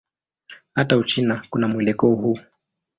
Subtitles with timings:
[0.75, 2.39] Hata Uchina kuna mwelekeo huu.